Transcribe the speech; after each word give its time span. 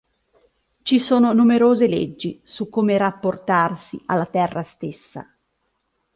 Ci 0.81 0.97
sono 0.97 1.31
numerose 1.31 1.85
leggi 1.85 2.41
su 2.43 2.69
come 2.69 2.97
rapportarsi 2.97 4.01
alla 4.07 4.25
Terra 4.25 4.63
stessa. 4.63 5.31